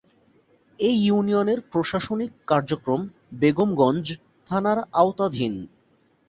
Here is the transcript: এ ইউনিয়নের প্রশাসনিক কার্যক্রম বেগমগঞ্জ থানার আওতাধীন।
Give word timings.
এ 0.79 0.89
ইউনিয়নের 1.01 1.59
প্রশাসনিক 1.71 2.31
কার্যক্রম 2.47 3.01
বেগমগঞ্জ 3.41 4.05
থানার 4.49 4.79
আওতাধীন। 4.93 5.53